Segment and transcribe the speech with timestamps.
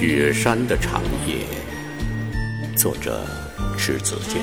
[0.00, 1.44] 雪山的长夜，
[2.76, 3.20] 作者
[3.76, 4.40] 迟子建。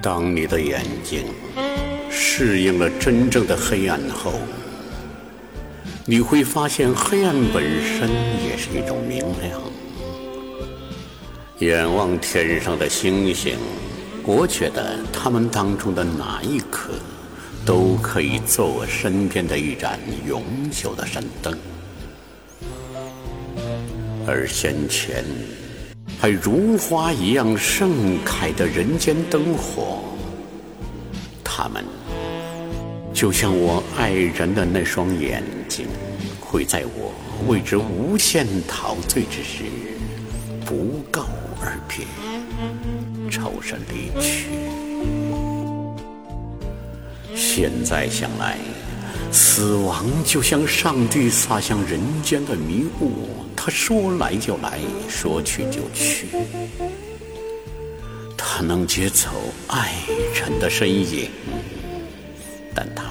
[0.00, 1.26] 当你的眼睛
[2.10, 4.32] 适应了真正的黑暗后，
[6.06, 8.08] 你会发现黑暗本身
[8.42, 9.60] 也是一种明亮。
[11.58, 13.58] 眼望天上的星星，
[14.30, 16.92] 我觉得他们当中的哪一颗，
[17.64, 21.58] 都可以做我身边的一盏永久的神灯。
[24.26, 25.24] 而先前
[26.20, 30.04] 还如花一样盛开的人间灯火，
[31.42, 31.82] 他们
[33.14, 35.86] 就像我爱人的那双眼睛，
[36.38, 37.14] 会在我
[37.48, 39.64] 为之无限陶醉之时，
[40.66, 41.24] 不告。
[41.60, 42.06] 而别，
[43.28, 44.46] 抽身离去。
[47.34, 48.56] 现在想来，
[49.30, 56.28] 死亡就像上帝撒向人间的迷雾，他说来就来，说去就去。
[58.36, 59.28] 他能劫走
[59.68, 59.92] 爱
[60.34, 61.30] 人的身影，
[62.74, 63.04] 但他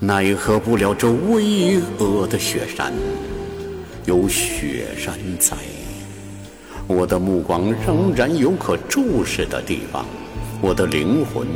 [0.00, 2.92] 奈何不了这巍峨的雪山，
[4.04, 5.56] 有雪山在。
[6.88, 10.06] 我的目光仍然有可注视的地方，
[10.62, 11.46] 我的灵魂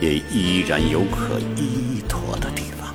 [0.00, 2.94] 也依然有可依托的地方。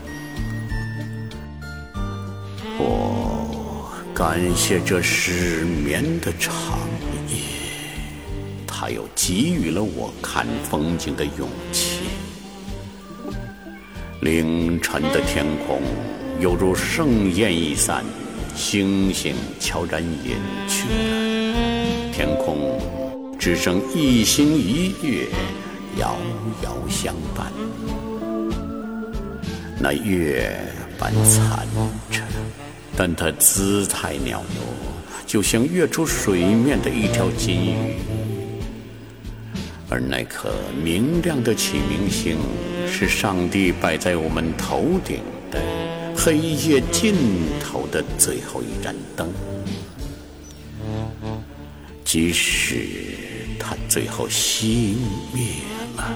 [2.80, 6.56] 我感谢这失眠的长
[7.30, 7.38] 夜，
[8.66, 12.00] 它又给予了我看风景的勇气。
[14.22, 15.84] 凌晨的天空
[16.40, 18.04] 犹如盛宴一散，
[18.56, 20.36] 星星悄然隐
[20.68, 21.65] 去了。
[23.46, 25.28] 只剩一星一月，
[26.00, 26.18] 遥
[26.64, 27.54] 遥相伴。
[29.80, 30.50] 那月
[30.98, 31.68] 半残
[32.10, 32.24] 着，
[32.98, 34.62] 但它姿态袅娜，
[35.28, 37.76] 就像跃出水面的一条金鱼。
[39.92, 40.52] 而那颗
[40.84, 42.38] 明亮的启明星，
[42.88, 45.20] 是上帝摆在我们头顶
[45.52, 45.62] 的
[46.18, 47.14] 黑夜尽
[47.64, 49.30] 头的最后一盏灯。
[52.04, 52.88] 即使
[53.68, 54.94] 他最后熄
[55.34, 55.64] 灭
[55.98, 56.16] 了，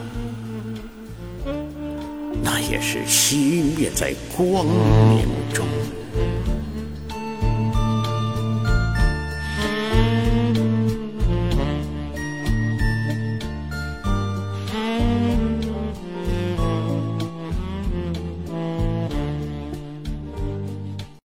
[2.43, 5.65] 那也是熄灭在光明中。